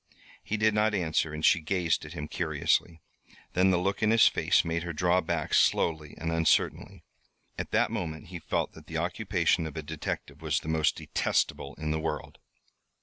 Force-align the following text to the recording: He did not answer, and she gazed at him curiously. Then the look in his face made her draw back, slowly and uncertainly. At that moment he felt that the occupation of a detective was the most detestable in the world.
He 0.43 0.57
did 0.57 0.73
not 0.73 0.95
answer, 0.95 1.31
and 1.31 1.45
she 1.45 1.59
gazed 1.61 2.05
at 2.05 2.13
him 2.13 2.27
curiously. 2.27 3.01
Then 3.53 3.69
the 3.69 3.77
look 3.77 4.01
in 4.01 4.09
his 4.09 4.25
face 4.25 4.65
made 4.65 4.81
her 4.81 4.93
draw 4.93 5.21
back, 5.21 5.53
slowly 5.53 6.15
and 6.17 6.31
uncertainly. 6.31 7.03
At 7.55 7.69
that 7.69 7.91
moment 7.91 8.29
he 8.29 8.39
felt 8.39 8.71
that 8.73 8.87
the 8.87 8.97
occupation 8.97 9.67
of 9.67 9.77
a 9.77 9.83
detective 9.83 10.41
was 10.41 10.61
the 10.61 10.67
most 10.69 10.95
detestable 10.95 11.75
in 11.75 11.91
the 11.91 11.99
world. 11.99 12.39